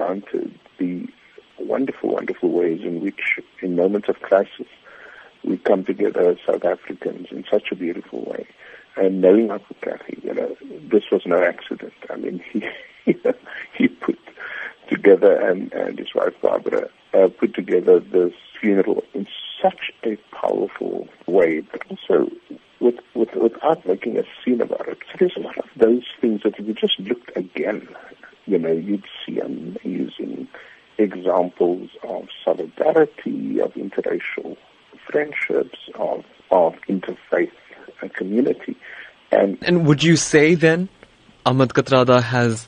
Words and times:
granted 0.00 0.58
the 0.78 1.06
wonderful, 1.58 2.14
wonderful 2.14 2.50
ways 2.50 2.80
in 2.82 3.02
which, 3.02 3.38
in 3.60 3.76
moments 3.76 4.08
of 4.08 4.18
crisis, 4.20 4.66
we 5.44 5.58
come 5.58 5.84
together 5.84 6.30
as 6.30 6.38
South 6.46 6.64
Africans 6.64 7.26
in 7.30 7.44
such 7.50 7.70
a 7.70 7.74
beautiful 7.74 8.24
way. 8.24 8.46
And 8.96 9.20
knowing 9.20 9.50
Uncle 9.50 9.76
Kathy, 9.82 10.18
you 10.22 10.32
know, 10.32 10.56
this 10.90 11.04
was 11.12 11.26
no 11.26 11.42
accident. 11.42 11.92
I 12.08 12.16
mean, 12.16 12.42
he 13.04 13.14
he 13.74 13.88
put 13.88 14.18
together 14.88 15.34
and, 15.34 15.70
and 15.74 15.98
his 15.98 16.14
wife 16.14 16.34
Barbara 16.40 16.88
uh, 17.12 17.28
put 17.28 17.54
together 17.54 18.00
this 18.00 18.32
funeral 18.58 19.04
in 19.12 19.26
such 19.60 19.92
a 20.04 20.16
powerful 20.34 21.08
way, 21.26 21.60
but 21.60 21.82
also 21.90 22.30
with, 22.80 22.96
with, 23.14 23.34
without 23.34 23.86
making 23.86 24.18
a 24.18 24.24
scene 24.42 24.62
about 24.62 24.88
it. 24.88 24.98
So 25.12 25.16
there's 25.18 25.36
a 25.36 25.40
lot 25.40 25.58
of 25.58 25.66
those 25.76 26.04
things 26.22 26.42
that 26.44 26.58
if 26.58 26.66
you 26.66 26.74
just 26.74 26.98
looked 26.98 27.36
again, 27.36 27.86
you 28.50 28.58
know, 28.58 28.72
you'd 28.72 29.04
see 29.24 29.38
amazing 29.38 30.48
examples 30.98 31.88
of 32.02 32.26
solidarity, 32.44 33.60
of 33.60 33.72
interracial 33.74 34.56
friendships, 35.08 35.78
of, 35.94 36.24
of 36.50 36.74
interfaith 36.88 37.52
community. 38.14 38.76
And, 39.30 39.58
and 39.62 39.86
would 39.86 40.02
you 40.02 40.16
say 40.16 40.56
then 40.56 40.88
Ahmed 41.46 41.70
Kathrada 41.70 42.22
has 42.22 42.66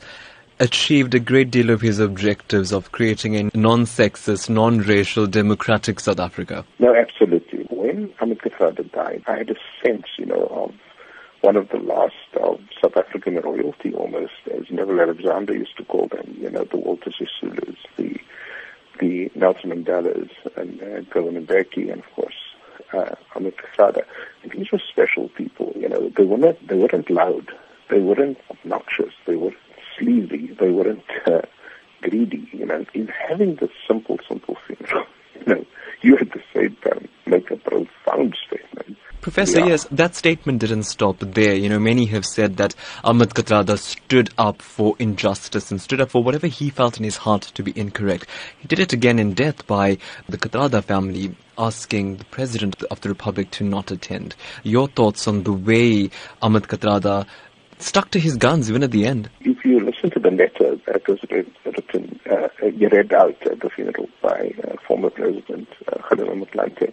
achieved 0.61 1.15
a 1.15 1.21
great 1.21 1.51
deal 1.51 1.71
of 1.71 1.81
his 1.81 1.99
objectives 1.99 2.73
of 2.73 2.93
creating 2.93 3.35
a 3.37 3.51
non-sexist, 3.57 4.49
non-racial, 4.49 5.27
democratic 5.27 5.99
South 5.99 6.21
Africa? 6.21 6.65
No, 6.79 6.95
absolutely. 6.95 7.67
When 7.71 8.15
Ahmed 8.21 8.39
Kathrada 8.39 8.91
died, 8.93 9.25
I 9.27 9.39
had 9.39 9.51
a 9.51 9.57
sense, 9.85 10.07
you 10.17 10.27
know, 10.27 10.47
of 10.47 10.75
one 11.41 11.57
of 11.57 11.69
the 11.71 11.79
last 11.79 12.15
of 12.41 12.61
African 13.23 13.43
royalty 13.49 13.95
almost, 13.95 14.33
as 14.53 14.65
Neville 14.71 15.01
Alexander 15.01 15.55
used 15.55 15.77
to 15.77 15.85
call 15.85 16.09
them, 16.09 16.37
you 16.41 16.51
know, 16.51 16.65
the 16.65 16.77
Walter 16.77 17.11
Sisulus, 17.11 17.77
the 17.97 18.19
the 18.99 19.31
Nelson 19.35 19.71
Mandelas, 19.71 20.31
and 20.57 20.83
uh, 20.83 21.01
Govan 21.13 21.47
Mbeki, 21.47 21.93
and 21.93 22.03
of 22.03 22.11
course 22.15 22.35
uh, 22.93 23.15
Ahmed 23.37 23.55
Kathrada. 23.57 24.03
And 24.43 24.53
these 24.53 24.73
were 24.73 24.81
special 24.91 25.29
people, 25.31 25.73
you 25.77 25.89
know. 25.89 26.11
They 26.17 26.25
weren't 26.25 26.67
they 26.67 26.77
weren't 26.77 27.11
loud, 27.11 27.53
they 27.91 28.01
weren't 28.01 28.39
obnoxious, 28.51 29.15
they 29.27 29.37
weren't 29.37 29.57
sleazy, 29.97 30.49
they 30.59 30.71
weren't 30.71 31.05
uh, 31.27 31.43
greedy, 32.01 32.49
you 32.53 32.67
know. 32.67 32.85
In 32.93 33.07
having 33.07 33.55
this 33.57 33.71
simple, 33.87 34.19
simple 34.29 34.57
funeral, 34.67 35.07
you 35.35 35.55
know, 35.55 35.65
you 36.01 36.19
at 36.19 36.33
the 36.33 36.43
same 36.53 36.77
time 36.85 37.09
make 37.27 37.51
a 37.53 37.57
profound 37.57 38.37
Professor, 39.23 39.61
yeah. 39.61 39.67
yes, 39.67 39.87
that 39.93 40.17
statement 40.17 40.59
didn't 40.59 40.83
stop 40.83 41.21
there. 41.21 41.55
You 41.55 41.69
know, 41.69 41.79
many 41.79 42.07
have 42.07 42.27
said 42.27 42.57
that 42.57 42.75
Ahmed 43.05 43.31
Kathrada 43.31 43.79
stood 43.79 44.31
up 44.37 44.61
for 44.61 44.97
injustice 44.99 45.71
and 45.71 45.81
stood 45.81 46.01
up 46.01 46.11
for 46.11 46.25
whatever 46.25 46.49
he 46.49 46.71
felt 46.71 46.99
in 46.99 47.05
his 47.05 47.19
heart 47.19 47.43
to 47.43 47.63
be 47.63 47.73
incorrect. 47.79 48.27
He 48.59 48.67
did 48.67 48.81
it 48.81 48.93
again 48.93 49.21
in 49.21 49.35
death 49.35 49.65
by 49.69 49.99
the 50.29 50.37
Kathrada 50.37 50.83
family 50.83 51.37
asking 51.57 52.17
the 52.17 52.25
President 52.25 52.83
of 52.91 53.01
the 53.03 53.11
Republic 53.11 53.53
to 53.53 53.65
not 53.65 53.93
attend. 53.93 54.35
Your 54.65 54.89
thoughts 54.89 55.29
on 55.29 55.45
the 55.45 55.53
way 55.53 56.11
Ahmed 56.43 56.65
Kathrada 56.65 57.25
stuck 57.79 58.11
to 58.11 58.19
his 58.19 58.37
guns 58.37 58.69
even 58.69 58.83
at 58.83 58.91
the 58.91 59.07
end? 59.07 59.31
If 59.43 59.65
you 59.65 59.79
listen 59.79 60.11
to 60.11 60.19
the 60.19 60.31
letter 60.31 60.77
that 60.87 61.07
was 61.07 61.21
written, 61.31 62.21
uh, 62.29 62.49
read 62.61 63.13
out 63.13 63.41
at 63.47 63.61
the 63.61 63.71
funeral 63.71 64.09
by 64.21 64.53
uh, 64.65 64.77
former 64.87 65.11
President 65.11 65.69
uh, 65.89 65.99
Motlanthe, 66.11 66.93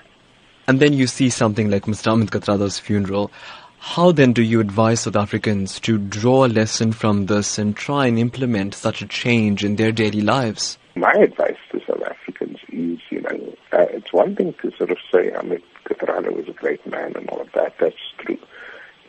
And 0.71 0.79
then 0.79 0.93
you 0.93 1.05
see 1.05 1.29
something 1.29 1.69
like 1.69 1.83
Mr. 1.83 2.13
Ahmed 2.13 2.31
Kathrada's 2.31 2.79
funeral. 2.79 3.29
How 3.79 4.13
then 4.13 4.31
do 4.31 4.41
you 4.41 4.61
advise 4.61 5.01
South 5.01 5.17
Africans 5.17 5.81
to 5.81 5.97
draw 5.97 6.45
a 6.45 6.47
lesson 6.47 6.93
from 6.93 7.25
this 7.25 7.59
and 7.59 7.75
try 7.75 8.05
and 8.05 8.17
implement 8.17 8.73
such 8.73 9.01
a 9.01 9.05
change 9.05 9.65
in 9.65 9.75
their 9.75 9.91
daily 9.91 10.21
lives? 10.21 10.77
My 10.95 11.11
advice 11.11 11.57
to 11.73 11.81
South 11.85 12.01
Africans 12.03 12.59
is, 12.69 12.99
you 13.09 13.19
know, 13.19 13.53
uh, 13.73 13.87
it's 13.89 14.13
one 14.13 14.33
thing 14.33 14.55
to 14.61 14.71
sort 14.77 14.91
of 14.91 14.97
say 15.11 15.33
Ahmed 15.33 15.61
Kathrada 15.83 16.33
was 16.33 16.47
a 16.47 16.53
great 16.53 16.87
man 16.87 17.17
and 17.17 17.27
all 17.27 17.41
of 17.41 17.51
that. 17.51 17.73
That's 17.77 18.13
true. 18.19 18.39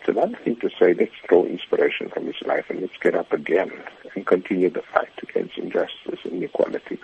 It's 0.00 0.08
another 0.08 0.36
thing 0.42 0.56
to 0.56 0.70
say 0.80 0.94
let's 0.94 1.12
draw 1.28 1.44
inspiration 1.44 2.08
from 2.08 2.26
his 2.26 2.42
life 2.44 2.64
and 2.70 2.80
let's 2.80 2.96
get 3.00 3.14
up 3.14 3.32
again 3.32 3.70
and 4.16 4.26
continue 4.26 4.68
the 4.68 4.82
fight 4.92 5.16
against 5.22 5.56
injustice 5.58 6.24
and 6.24 6.32
inequality 6.32 6.96